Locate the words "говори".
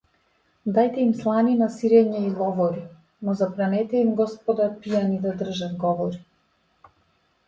5.85-6.23